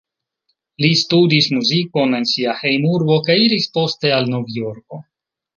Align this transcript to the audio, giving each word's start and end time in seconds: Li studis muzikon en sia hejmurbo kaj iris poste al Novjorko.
Li 0.85 0.89
studis 1.01 1.49
muzikon 1.57 2.19
en 2.21 2.27
sia 2.31 2.57
hejmurbo 2.63 3.21
kaj 3.29 3.39
iris 3.45 3.71
poste 3.79 4.15
al 4.17 4.29
Novjorko. 4.37 5.05